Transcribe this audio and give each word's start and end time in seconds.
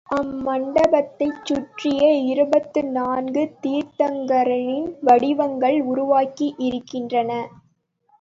அம்மண்டபத்தைச் 0.09 1.41
சுற்றியே 1.43 2.23
இருபத்து 2.23 2.83
நான்கு 2.91 3.43
தீர்த்தங்கரரின் 3.61 4.89
வடிவங்கள் 5.01 5.77
உருவாகியிருக்கின்றன. 5.85 7.29